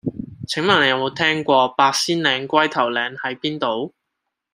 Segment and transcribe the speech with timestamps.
[0.47, 3.93] 請問你有無聽過八仙嶺龜頭嶺喺邊度